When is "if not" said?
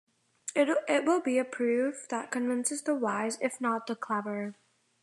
3.39-3.85